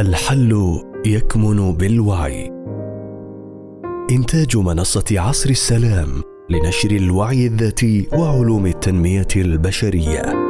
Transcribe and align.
الحل 0.00 0.82
يكمن 1.06 1.72
بالوعي. 1.72 2.52
إنتاج 4.10 4.56
منصة 4.56 5.04
عصر 5.10 5.50
السلام 5.50 6.08
لنشر 6.50 6.90
الوعي 6.90 7.46
الذاتي 7.46 8.08
وعلوم 8.12 8.66
التنمية 8.66 9.28
البشرية. 9.36 10.47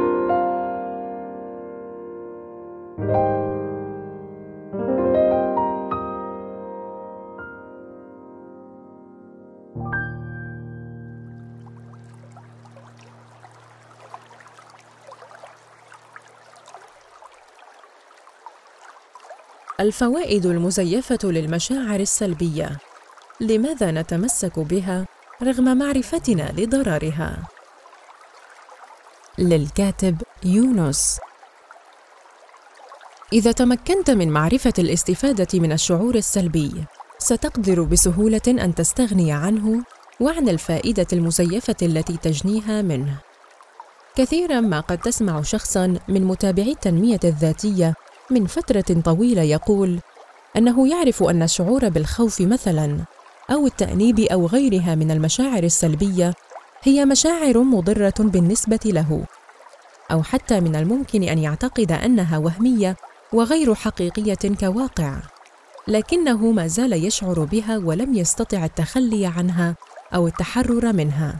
الفوائد 19.79 20.45
المزيفة 20.45 21.19
للمشاعر 21.23 21.99
السلبية. 21.99 22.77
لماذا 23.41 23.91
نتمسك 23.91 24.59
بها 24.59 25.05
رغم 25.43 25.77
معرفتنا 25.77 26.51
لضررها؟ 26.57 27.47
للكاتب 29.37 30.21
يونس. 30.43 31.19
إذا 33.33 33.51
تمكنت 33.51 34.11
من 34.11 34.29
معرفة 34.29 34.73
الاستفادة 34.79 35.59
من 35.59 35.71
الشعور 35.71 36.15
السلبي 36.15 36.85
ستقدر 37.19 37.83
بسهولة 37.83 38.41
أن 38.47 38.75
تستغني 38.75 39.31
عنه 39.31 39.83
وعن 40.19 40.49
الفائدة 40.49 41.07
المزيفة 41.13 41.75
التي 41.81 42.17
تجنيها 42.17 42.81
منه. 42.81 43.17
كثيرا 44.15 44.59
ما 44.59 44.79
قد 44.79 44.97
تسمع 44.97 45.41
شخصا 45.41 45.99
من 46.07 46.23
متابعي 46.23 46.71
التنمية 46.71 47.19
الذاتية 47.23 47.95
من 48.31 48.45
فترة 48.45 49.01
طويلة 49.05 49.41
يقول 49.41 49.99
أنه 50.57 50.87
يعرف 50.87 51.23
أن 51.23 51.43
الشعور 51.43 51.89
بالخوف 51.89 52.41
مثلا 52.41 52.97
أو 53.51 53.65
التأنيب 53.65 54.19
أو 54.19 54.45
غيرها 54.45 54.95
من 54.95 55.11
المشاعر 55.11 55.63
السلبية 55.63 56.33
هي 56.83 57.05
مشاعر 57.05 57.57
مضرة 57.57 58.13
بالنسبة 58.19 58.79
له 58.85 59.25
أو 60.11 60.23
حتى 60.23 60.59
من 60.59 60.75
الممكن 60.75 61.23
أن 61.23 61.37
يعتقد 61.37 61.91
أنها 61.91 62.37
وهمية 62.37 62.95
وغير 63.33 63.75
حقيقية 63.75 64.55
كواقع 64.59 65.15
لكنه 65.87 66.51
ما 66.51 66.67
زال 66.67 66.93
يشعر 67.05 67.43
بها 67.43 67.77
ولم 67.77 68.13
يستطع 68.13 68.65
التخلي 68.65 69.25
عنها 69.25 69.75
أو 70.15 70.27
التحرر 70.27 70.93
منها 70.93 71.39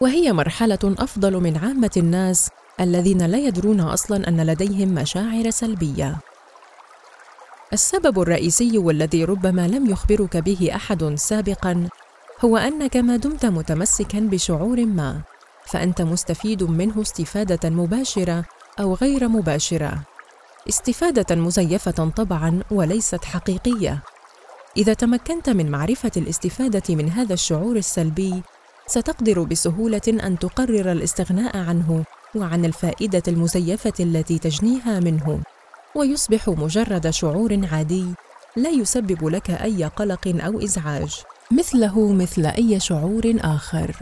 وهي 0.00 0.32
مرحلة 0.32 0.78
أفضل 0.84 1.40
من 1.40 1.56
عامة 1.56 1.90
الناس 1.96 2.48
الذين 2.80 3.22
لا 3.26 3.38
يدرون 3.38 3.80
أصلا 3.80 4.28
أن 4.28 4.46
لديهم 4.46 4.88
مشاعر 4.88 5.50
سلبية. 5.50 6.18
السبب 7.72 8.20
الرئيسي 8.20 8.78
والذي 8.78 9.24
ربما 9.24 9.68
لم 9.68 9.90
يخبرك 9.90 10.36
به 10.36 10.70
أحد 10.74 11.14
سابقا 11.14 11.88
هو 12.44 12.56
أنك 12.56 12.96
ما 12.96 13.16
دمت 13.16 13.46
متمسكا 13.46 14.20
بشعور 14.20 14.86
ما 14.86 15.20
فأنت 15.66 16.02
مستفيد 16.02 16.62
منه 16.62 17.02
استفادة 17.02 17.70
مباشرة 17.70 18.44
أو 18.80 18.94
غير 18.94 19.28
مباشرة. 19.28 20.02
استفادة 20.68 21.36
مزيفة 21.36 22.10
طبعا 22.16 22.62
وليست 22.70 23.24
حقيقية. 23.24 24.02
إذا 24.76 24.94
تمكنت 24.94 25.50
من 25.50 25.70
معرفة 25.70 26.12
الاستفادة 26.16 26.94
من 26.94 27.10
هذا 27.10 27.34
الشعور 27.34 27.76
السلبي 27.76 28.42
ستقدر 28.86 29.42
بسهولة 29.42 30.02
أن 30.08 30.38
تقرر 30.38 30.92
الاستغناء 30.92 31.56
عنه 31.56 32.04
وعن 32.34 32.64
الفائدة 32.64 33.22
المزيفة 33.28 33.92
التي 34.00 34.38
تجنيها 34.38 35.00
منه. 35.00 35.40
ويصبح 35.94 36.48
مجرد 36.48 37.10
شعور 37.10 37.60
عادي 37.72 38.06
لا 38.56 38.70
يسبب 38.70 39.28
لك 39.28 39.50
أي 39.50 39.84
قلق 39.84 40.40
أو 40.44 40.60
إزعاج. 40.60 41.22
مثله 41.50 42.12
مثل 42.12 42.46
أي 42.46 42.80
شعور 42.80 43.34
آخر. 43.40 43.96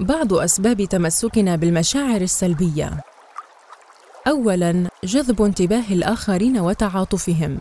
بعض 0.00 0.32
أسباب 0.32 0.84
تمسكنا 0.84 1.56
بالمشاعر 1.56 2.20
السلبية. 2.20 2.90
اولا 4.28 4.88
جذب 5.04 5.42
انتباه 5.42 5.84
الآخرين 5.90 6.58
وتعاطفهم. 6.58 7.60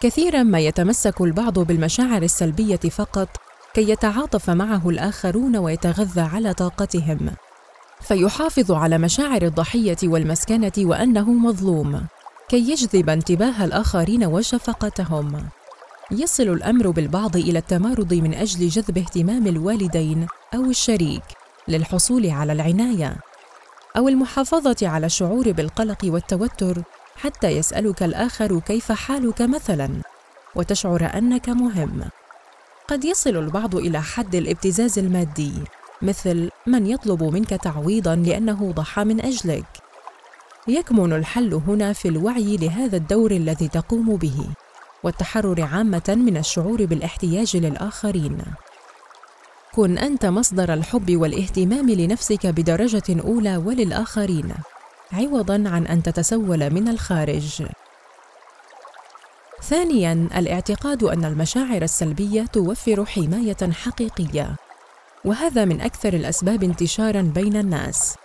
كثيرا 0.00 0.42
ما 0.42 0.58
يتمسك 0.58 1.20
البعض 1.20 1.58
بالمشاعر 1.58 2.22
السلبية 2.22 2.76
فقط 2.76 3.28
كي 3.74 3.90
يتعاطف 3.90 4.50
معه 4.50 4.88
الآخرون 4.88 5.56
ويتغذى 5.56 6.20
على 6.20 6.54
طاقتهم. 6.54 7.30
فيحافظ 8.02 8.72
على 8.72 8.98
مشاعر 8.98 9.42
الضحية 9.42 9.96
والمسكنة 10.04 10.72
وأنه 10.78 11.32
مظلوم 11.32 12.06
كي 12.48 12.70
يجذب 12.70 13.10
انتباه 13.10 13.64
الآخرين 13.64 14.24
وشفقتهم. 14.24 15.48
يصل 16.10 16.42
الأمر 16.42 16.90
بالبعض 16.90 17.36
إلى 17.36 17.58
التمارض 17.58 18.14
من 18.14 18.34
أجل 18.34 18.68
جذب 18.68 18.98
اهتمام 18.98 19.46
الوالدين 19.46 20.26
أو 20.54 20.64
الشريك 20.64 21.22
للحصول 21.68 22.30
على 22.30 22.52
العناية 22.52 23.16
أو 23.96 24.08
المحافظة 24.08 24.76
على 24.82 25.06
الشعور 25.06 25.52
بالقلق 25.52 25.98
والتوتر 26.04 26.82
حتى 27.16 27.48
يسألك 27.48 28.02
الآخر 28.02 28.58
كيف 28.58 28.92
حالك 28.92 29.42
مثلا 29.42 29.90
وتشعر 30.54 31.10
أنك 31.14 31.48
مهم. 31.48 32.02
قد 32.88 33.04
يصل 33.04 33.36
البعض 33.36 33.74
إلى 33.74 34.02
حد 34.02 34.34
الابتزاز 34.34 34.98
المادي. 34.98 35.52
مثل 36.02 36.50
من 36.66 36.86
يطلب 36.86 37.22
منك 37.22 37.50
تعويضا 37.50 38.16
لأنه 38.16 38.72
ضحى 38.72 39.04
من 39.04 39.20
أجلك 39.20 39.66
يكمن 40.68 41.12
الحل 41.12 41.54
هنا 41.54 41.92
في 41.92 42.08
الوعي 42.08 42.56
لهذا 42.56 42.96
الدور 42.96 43.30
الذي 43.30 43.68
تقوم 43.68 44.16
به 44.16 44.46
والتحرر 45.02 45.62
عامة 45.62 46.02
من 46.08 46.36
الشعور 46.36 46.84
بالاحتياج 46.84 47.56
للآخرين. 47.56 48.38
كن 49.74 49.98
أنت 49.98 50.26
مصدر 50.26 50.74
الحب 50.74 51.16
والاهتمام 51.16 51.90
لنفسك 51.90 52.46
بدرجة 52.46 53.20
أولى 53.24 53.56
وللآخرين 53.56 54.54
عوضا 55.12 55.64
عن 55.66 55.86
أن 55.86 56.02
تتسول 56.02 56.70
من 56.70 56.88
الخارج. 56.88 57.62
ثانيا 59.62 60.28
الاعتقاد 60.36 61.02
أن 61.02 61.24
المشاعر 61.24 61.82
السلبية 61.82 62.42
توفر 62.42 63.04
حماية 63.04 63.72
حقيقية. 63.72 64.56
وهذا 65.24 65.64
من 65.64 65.80
أكثر 65.80 66.12
الأسباب 66.14 66.62
انتشارا 66.62 67.22
بين 67.22 67.56
الناس. 67.56 68.16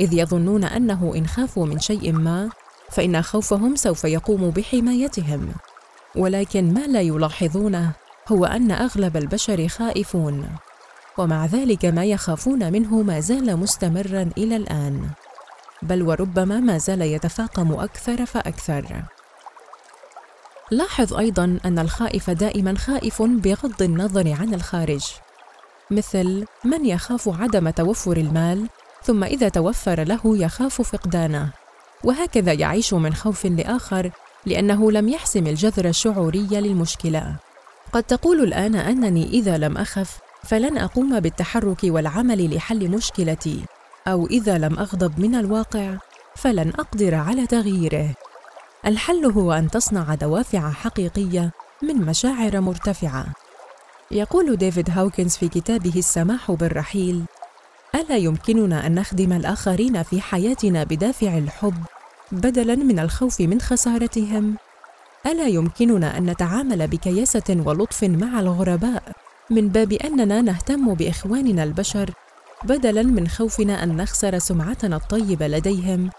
إذ 0.00 0.14
يظنون 0.14 0.64
أنه 0.64 1.12
إن 1.16 1.26
خافوا 1.26 1.66
من 1.66 1.78
شيء 1.78 2.12
ما 2.12 2.50
فإن 2.90 3.22
خوفهم 3.22 3.76
سوف 3.76 4.04
يقوم 4.04 4.50
بحمايتهم. 4.50 5.52
ولكن 6.16 6.74
ما 6.74 6.86
لا 6.86 7.00
يلاحظونه 7.00 7.92
هو 8.28 8.44
أن 8.44 8.70
أغلب 8.70 9.16
البشر 9.16 9.68
خائفون. 9.68 10.48
ومع 11.18 11.46
ذلك 11.46 11.84
ما 11.84 12.04
يخافون 12.04 12.72
منه 12.72 13.02
ما 13.02 13.20
زال 13.20 13.56
مستمرا 13.56 14.30
إلى 14.38 14.56
الآن. 14.56 15.10
بل 15.82 16.02
وربما 16.02 16.60
ما 16.60 16.78
زال 16.78 17.02
يتفاقم 17.02 17.72
أكثر 17.72 18.26
فأكثر. 18.26 19.02
لاحظ 20.70 21.14
أيضا 21.14 21.58
أن 21.64 21.78
الخائف 21.78 22.30
دائما 22.30 22.78
خائف 22.78 23.22
بغض 23.22 23.82
النظر 23.82 24.32
عن 24.40 24.54
الخارج. 24.54 25.04
مثل 25.90 26.44
من 26.64 26.86
يخاف 26.86 27.28
عدم 27.28 27.70
توفر 27.70 28.16
المال 28.16 28.68
ثم 29.02 29.24
إذا 29.24 29.48
توفر 29.48 30.04
له 30.04 30.20
يخاف 30.24 30.82
فقدانه. 30.82 31.50
وهكذا 32.04 32.52
يعيش 32.52 32.94
من 32.94 33.14
خوف 33.14 33.46
لآخر 33.46 34.10
لأنه 34.46 34.92
لم 34.92 35.08
يحسم 35.08 35.46
الجذر 35.46 35.88
الشعوري 35.88 36.48
للمشكلة. 36.50 37.36
قد 37.92 38.02
تقول 38.02 38.40
الآن 38.40 38.74
أنني 38.74 39.28
إذا 39.28 39.58
لم 39.58 39.76
أخف 39.76 40.18
فلن 40.42 40.78
أقوم 40.78 41.20
بالتحرك 41.20 41.80
والعمل 41.84 42.56
لحل 42.56 42.90
مشكلتي. 42.90 43.64
أو 44.06 44.26
إذا 44.26 44.58
لم 44.58 44.78
أغضب 44.78 45.20
من 45.20 45.34
الواقع 45.34 45.96
فلن 46.36 46.68
أقدر 46.68 47.14
على 47.14 47.46
تغييره. 47.46 48.14
الحل 48.86 49.24
هو 49.24 49.52
أن 49.52 49.70
تصنع 49.70 50.14
دوافع 50.14 50.70
حقيقية 50.70 51.50
من 51.82 51.96
مشاعر 51.96 52.60
مرتفعة. 52.60 53.26
يقول 54.12 54.56
ديفيد 54.56 54.90
هاوكنز 54.90 55.36
في 55.36 55.48
كتابه 55.48 55.92
السماح 55.96 56.52
بالرحيل 56.52 57.22
ألا 57.94 58.16
يمكننا 58.16 58.86
أن 58.86 58.94
نخدم 58.94 59.32
الآخرين 59.32 60.02
في 60.02 60.20
حياتنا 60.20 60.84
بدافع 60.84 61.38
الحب 61.38 61.74
بدلا 62.32 62.74
من 62.74 62.98
الخوف 62.98 63.40
من 63.40 63.60
خسارتهم؟ 63.60 64.56
ألا 65.26 65.46
يمكننا 65.46 66.18
أن 66.18 66.26
نتعامل 66.26 66.86
بكياسة 66.86 67.62
ولطف 67.66 68.04
مع 68.04 68.40
الغرباء 68.40 69.02
من 69.50 69.68
باب 69.68 69.92
أننا 69.92 70.40
نهتم 70.40 70.94
بإخواننا 70.94 71.62
البشر 71.64 72.10
بدلا 72.64 73.02
من 73.02 73.28
خوفنا 73.28 73.82
أن 73.82 73.96
نخسر 73.96 74.38
سمعتنا 74.38 74.96
الطيبة 74.96 75.46
لديهم؟ 75.46 76.10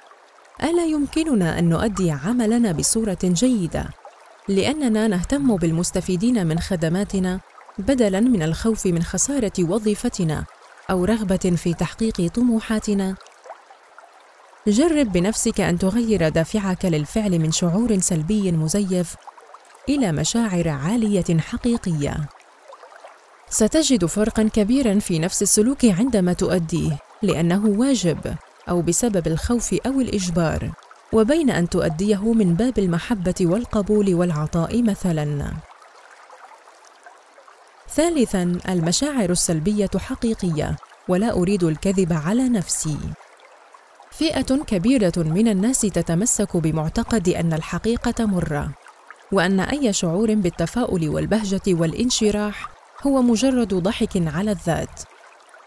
ألا 0.64 0.86
يمكننا 0.86 1.60
أن 1.60 1.70
نؤدي 1.70 2.12
عملنا 2.12 2.72
بصورة 2.72 3.18
جيدة 3.24 3.86
لأننا 4.48 5.08
نهتم 5.08 5.56
بالمستفيدين 5.56 6.48
من 6.48 6.60
خدماتنا 6.60 7.40
بدلا 7.78 8.20
من 8.20 8.44
الخوف 8.44 8.86
من 8.86 9.04
خسارة 9.04 9.52
وظيفتنا 9.60 10.46
أو 10.90 11.06
رغبة 11.06 11.54
في 11.56 11.74
تحقيق 11.74 12.28
طموحاتنا. 12.28 13.16
جرب 14.68 15.12
بنفسك 15.12 15.62
أن 15.62 15.80
تغير 15.80 16.30
دافعك 16.30 16.86
للفعل 16.86 17.40
من 17.40 17.52
شعور 17.52 18.00
سلبي 18.00 18.52
مزيف 18.52 19.16
إلى 19.90 20.12
مشاعر 20.12 20.70
عالية 20.70 21.40
حقيقية. 21.40 22.30
ستجد 23.50 24.06
فرقا 24.06 24.50
كبيرا 24.54 25.00
في 25.00 25.20
نفس 25.20 25.42
السلوك 25.42 25.86
عندما 25.86 26.34
تؤديه 26.34 26.98
لأنه 27.22 27.66
واجب 27.66 28.36
أو 28.70 28.82
بسبب 28.82 29.28
الخوف 29.28 29.74
أو 29.74 30.02
الإجبار 30.02 30.72
وبين 31.14 31.50
أن 31.50 31.70
تؤديه 31.70 32.34
من 32.34 32.54
باب 32.54 32.80
المحبة 32.80 33.36
والقبول 33.42 34.16
والعطاء 34.16 34.82
مثلا. 34.82 35.54
ثالثا 37.96 38.58
المشاعر 38.70 39.30
السلبية 39.30 39.90
حقيقية 39.98 40.78
ولا 41.08 41.32
أريد 41.32 41.64
الكذب 41.64 42.14
على 42.14 42.50
نفسي. 42.50 42.98
فئة 44.12 44.64
كبيرة 44.68 45.14
من 45.18 45.48
الناس 45.48 45.82
تتمسك 45.82 46.58
بمعتقد 46.58 47.30
أن 47.30 47.54
الحقيقة 47.54 48.26
مرة 48.26 48.70
وأن 49.32 49.60
أي 49.60 49.94
شعور 49.94 50.34
بالتفاؤل 50.34 51.10
والبهجة 51.10 51.62
والانشراح 51.68 52.70
هو 53.08 53.22
مجرد 53.22 53.74
ضحك 53.74 54.24
على 54.36 54.52
الذات 54.52 55.00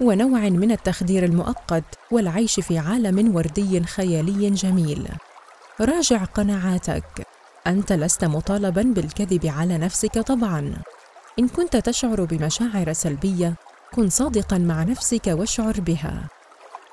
ونوع 0.00 0.40
من 0.40 0.72
التخدير 0.72 1.24
المؤقت 1.24 1.84
والعيش 2.10 2.60
في 2.60 2.78
عالم 2.78 3.36
وردي 3.36 3.82
خيالي 3.82 4.50
جميل. 4.50 5.08
راجع 5.80 6.24
قناعاتك. 6.24 7.26
أنت 7.66 7.92
لست 7.92 8.24
مطالبا 8.24 8.82
بالكذب 8.82 9.46
على 9.46 9.78
نفسك 9.78 10.18
طبعا. 10.18 10.76
إن 11.38 11.48
كنت 11.48 11.76
تشعر 11.76 12.24
بمشاعر 12.24 12.92
سلبية 12.92 13.54
كن 13.94 14.08
صادقا 14.08 14.58
مع 14.58 14.82
نفسك 14.82 15.26
واشعر 15.26 15.80
بها. 15.80 16.28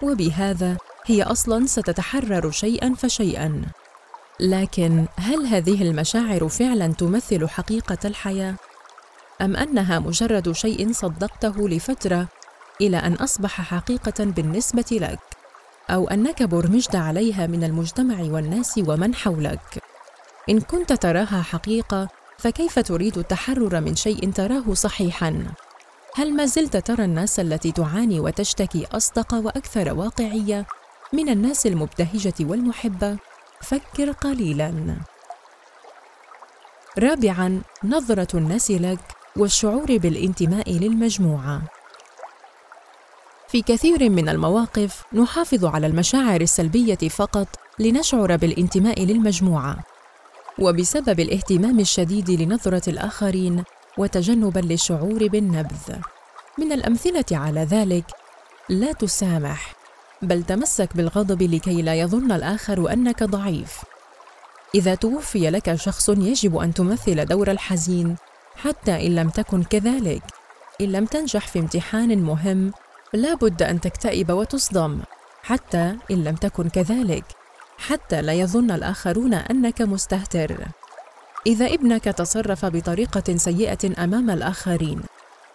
وبهذا 0.02 0.78
هي 1.06 1.24
أصلا 1.24 1.66
ستتحرر 1.66 2.52
شيئا 2.52 2.94
فشيئا. 2.98 3.62
لكن 4.40 5.06
هل 5.18 5.46
هذه 5.46 5.82
المشاعر 5.82 6.48
فعلا 6.48 6.94
تمثل 6.94 7.48
حقيقة 7.48 7.98
الحياة؟ 8.06 8.56
أم 9.42 9.56
أنها 9.56 10.00
مجرد 10.00 10.52
شيء 10.52 10.92
صدقته 10.92 11.70
لفترة 11.70 12.28
إلى 12.82 12.98
أن 12.98 13.14
أصبح 13.14 13.62
حقيقة 13.62 14.24
بالنسبة 14.26 14.86
لك؟ 14.92 15.20
أو 15.90 16.08
أنك 16.08 16.44
برمجت 16.44 16.96
عليها 16.96 17.48
من 17.48 17.64
المجتمع 17.64 18.22
والناس 18.22 18.80
ومن 18.88 19.16
حولك؟ 19.16 19.84
إن 20.50 20.60
كنت 20.60 20.94
تراها 20.94 21.42
حقيقة 21.42 22.08
فكيف 22.44 22.80
تريد 22.80 23.18
التحرر 23.18 23.82
من 23.82 23.96
شيء 23.96 24.32
تراه 24.32 24.74
صحيحا؟ 24.74 25.44
هل 26.16 26.34
ما 26.36 26.46
زلت 26.46 26.78
ترى 26.78 27.06
الناس 27.06 27.40
التي 27.40 27.72
تعاني 27.72 28.20
وتشتكي 28.20 28.88
أصدق 28.92 29.34
وأكثر 29.34 29.94
واقعية 29.94 30.66
من 31.14 31.30
الناس 31.30 31.68
المبتهجة 31.68 32.34
والمحبة؟ 32.40 33.18
فكر 33.62 34.12
قليلا. 34.12 34.98
رابعا 37.00 37.62
نظرة 37.84 38.38
الناس 38.38 38.72
لك 38.72 39.00
والشعور 39.38 39.98
بالانتماء 39.98 40.72
للمجموعة. 40.72 41.62
في 43.48 43.62
كثير 43.62 44.10
من 44.10 44.30
المواقف 44.30 45.04
نحافظ 45.14 45.66
على 45.66 45.88
المشاعر 45.88 46.42
السلبية 46.42 47.10
فقط 47.10 47.48
لنشعر 47.80 48.36
بالانتماء 48.36 49.06
للمجموعة. 49.06 49.93
وبسبب 50.60 51.20
الاهتمام 51.20 51.80
الشديد 51.80 52.32
لنظرة 52.32 52.90
الآخرين 52.90 53.64
وتجنبا 53.98 54.60
للشعور 54.60 55.28
بالنبذ. 55.28 55.96
من 56.60 56.72
الأمثلة 56.72 57.26
على 57.32 57.64
ذلك 57.64 58.06
لا 58.70 58.92
تسامح 58.92 59.74
بل 60.22 60.44
تمسك 60.44 60.98
بالغضب 60.98 61.42
لكي 61.42 61.82
لا 61.82 61.96
يظن 61.96 62.32
الآخر 62.32 62.94
أنك 62.94 63.24
ضعيف. 63.24 63.82
إذا 64.76 64.96
توفي 64.96 65.50
لك 65.50 65.76
شخص 65.76 66.10
يجب 66.10 66.58
أن 66.58 66.74
تمثل 66.74 67.26
دور 67.26 67.52
الحزين 67.52 68.16
حتى 68.56 69.08
إن 69.08 69.16
لم 69.16 69.30
تكن 69.30 69.64
كذلك. 69.64 70.24
إن 70.82 70.92
لم 70.92 71.06
تنجح 71.06 71.48
في 71.48 71.60
امتحان 71.60 72.18
مهم 72.24 72.72
لا 73.14 73.34
بد 73.34 73.62
أن 73.64 73.82
تكتئب 73.82 74.32
وتصدم 74.32 75.00
حتى 75.44 75.96
إن 76.12 76.24
لم 76.24 76.36
تكن 76.36 76.70
كذلك. 76.70 77.24
حتى 77.88 78.22
لا 78.22 78.34
يظن 78.34 78.72
الآخرون 78.72 79.34
أنك 79.34 79.82
مستهتر. 79.82 80.68
إذا 81.48 81.66
ابنك 81.66 82.04
تصرف 82.04 82.66
بطريقة 82.66 83.38
سيئة 83.38 84.04
أمام 84.04 84.30
الآخرين 84.30 85.02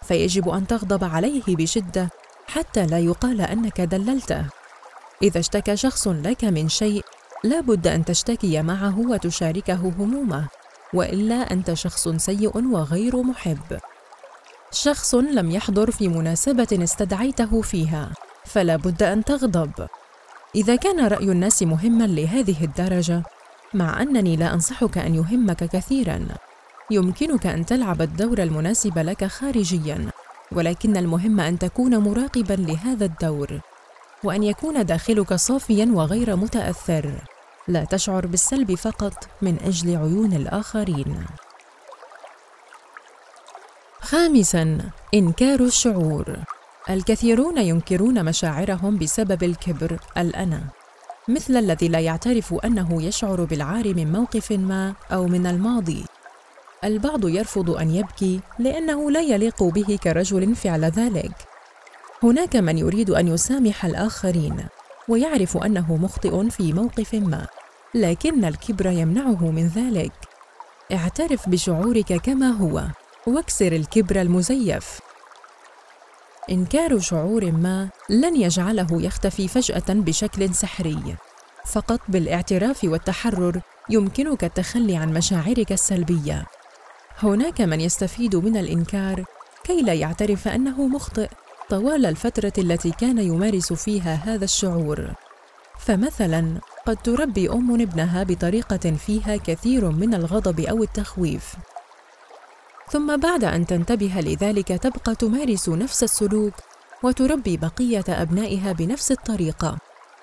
فيجب 0.01 0.49
أن 0.49 0.67
تغضب 0.67 1.03
عليه 1.03 1.43
بشدة 1.47 2.09
حتى 2.47 2.85
لا 2.85 2.99
يقال 2.99 3.41
أنك 3.41 3.81
دللته. 3.81 4.45
إذا 5.21 5.39
اشتكى 5.39 5.77
شخص 5.77 6.07
لك 6.07 6.43
من 6.43 6.69
شيء 6.69 7.03
لا 7.43 7.59
بد 7.59 7.87
أن 7.87 8.05
تشتكي 8.05 8.61
معه 8.61 8.99
وتشاركه 8.99 9.93
همومه 9.99 10.47
وإلا 10.93 11.35
أنت 11.35 11.73
شخص 11.73 12.07
سيء 12.07 12.65
وغير 12.73 13.21
محب. 13.21 13.79
شخص 14.71 15.15
لم 15.15 15.51
يحضر 15.51 15.91
في 15.91 16.07
مناسبة 16.07 16.67
استدعيته 16.83 17.61
فيها 17.61 18.11
فلا 18.45 18.75
بد 18.75 19.03
أن 19.03 19.23
تغضب. 19.23 19.87
إذا 20.55 20.75
كان 20.75 21.07
رأي 21.07 21.31
الناس 21.31 21.63
مهما 21.63 22.03
لهذه 22.03 22.63
الدرجة 22.63 23.23
مع 23.73 24.01
أنني 24.01 24.35
لا 24.35 24.53
أنصحك 24.53 24.97
أن 24.97 25.15
يهمك 25.15 25.63
كثيرا. 25.63 26.27
يمكنك 26.91 27.45
أن 27.45 27.65
تلعب 27.65 28.01
الدور 28.01 28.43
المناسب 28.43 28.99
لك 28.99 29.25
خارجيا 29.25 30.11
ولكن 30.51 30.97
المهم 30.97 31.39
أن 31.39 31.59
تكون 31.59 31.97
مراقبا 31.97 32.53
لهذا 32.53 33.05
الدور 33.05 33.59
وأن 34.23 34.43
يكون 34.43 34.85
داخلك 34.85 35.33
صافيا 35.33 35.91
وغير 35.93 36.35
متأثر. 36.35 37.11
لا 37.67 37.83
تشعر 37.83 38.27
بالسلب 38.27 38.75
فقط 38.75 39.27
من 39.41 39.57
أجل 39.65 39.97
عيون 39.97 40.33
الآخرين. 40.33 41.25
خامسا 44.01 44.77
إنكار 45.13 45.59
الشعور. 45.59 46.37
الكثيرون 46.89 47.57
ينكرون 47.57 48.25
مشاعرهم 48.25 48.97
بسبب 48.97 49.43
الكبر 49.43 49.99
الأنا. 50.17 50.61
مثل 51.27 51.57
الذي 51.57 51.87
لا 51.87 51.99
يعترف 51.99 52.53
أنه 52.53 53.03
يشعر 53.03 53.43
بالعار 53.43 53.93
من 53.93 54.11
موقف 54.11 54.51
ما 54.51 54.93
أو 55.11 55.27
من 55.27 55.47
الماضي. 55.47 56.05
البعض 56.83 57.27
يرفض 57.27 57.69
أن 57.69 57.89
يبكي 57.89 58.39
لأنه 58.59 59.11
لا 59.11 59.21
يليق 59.21 59.63
به 59.63 59.99
كرجل 60.03 60.55
فعل 60.55 60.85
ذلك. 60.85 61.31
هناك 62.23 62.55
من 62.55 62.77
يريد 62.77 63.09
أن 63.09 63.27
يسامح 63.27 63.85
الآخرين 63.85 64.65
ويعرف 65.07 65.57
أنه 65.57 65.95
مخطئ 65.95 66.49
في 66.49 66.73
موقف 66.73 67.13
ما 67.13 67.47
لكن 67.95 68.45
الكبر 68.45 68.85
يمنعه 68.85 69.51
من 69.51 69.67
ذلك. 69.67 70.11
اعترف 70.91 71.49
بشعورك 71.49 72.13
كما 72.13 72.49
هو 72.49 72.83
واكسر 73.27 73.71
الكبر 73.71 74.21
المزيف. 74.21 74.99
إنكار 76.51 76.99
شعور 76.99 77.51
ما 77.51 77.89
لن 78.09 78.35
يجعله 78.35 78.87
يختفي 78.91 79.47
فجأة 79.47 79.83
بشكل 79.89 80.55
سحري. 80.55 81.15
فقط 81.65 81.99
بالاعتراف 82.07 82.83
والتحرر 82.83 83.61
يمكنك 83.89 84.43
التخلي 84.43 84.95
عن 84.95 85.13
مشاعرك 85.13 85.71
السلبية. 85.71 86.45
هناك 87.19 87.61
من 87.61 87.81
يستفيد 87.81 88.35
من 88.35 88.57
الإنكار 88.57 89.25
كي 89.63 89.81
لا 89.81 89.93
يعترف 89.93 90.47
أنه 90.47 90.87
مخطئ 90.87 91.29
طوال 91.69 92.05
الفترة 92.05 92.53
التي 92.57 92.91
كان 92.91 93.17
يمارس 93.17 93.73
فيها 93.73 94.13
هذا 94.15 94.43
الشعور. 94.45 95.13
فمثلا 95.79 96.59
قد 96.85 96.97
تربي 96.97 97.49
أم 97.49 97.81
ابنها 97.81 98.23
بطريقة 98.23 98.91
فيها 98.91 99.37
كثير 99.37 99.89
من 99.89 100.13
الغضب 100.13 100.59
أو 100.59 100.83
التخويف. 100.83 101.55
ثم 102.91 103.17
بعد 103.17 103.43
أن 103.43 103.65
تنتبه 103.65 104.13
لذلك 104.19 104.67
تبقى 104.67 105.15
تمارس 105.15 105.69
نفس 105.69 106.03
السلوك 106.03 106.53
وتربي 107.03 107.57
بقية 107.57 108.03
أبنائها 108.09 108.71
بنفس 108.71 109.11
الطريقة 109.11 109.77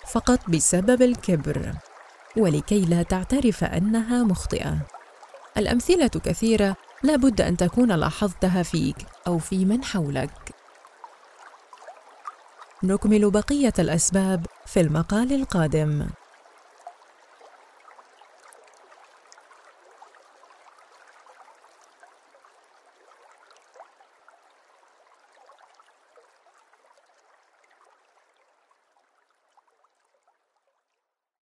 فقط 0.07 0.51
بسبب 0.51 1.03
الكبر 1.03 1.73
ولكي 2.37 2.81
لا 2.81 3.03
تعترف 3.03 3.65
أنها 3.65 4.23
مخطئة. 4.23 4.79
الأمثلة 5.57 6.07
كثيرة 6.07 6.77
لا 7.03 7.17
بد 7.17 7.41
أن 7.41 7.57
تكون 7.57 7.93
لاحظتها 7.93 8.63
فيك 8.63 8.97
أو 9.27 9.39
في 9.39 9.65
من 9.65 9.85
حولك. 9.85 10.55
نكمل 12.83 13.31
بقية 13.31 13.73
الأسباب 13.79 14.47
في 14.67 14.81
المقال 14.81 15.33
القادم. 15.33 16.07